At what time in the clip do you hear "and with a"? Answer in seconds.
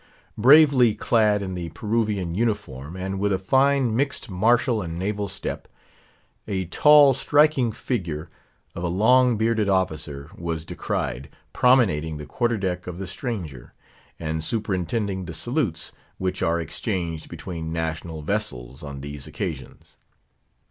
2.95-3.37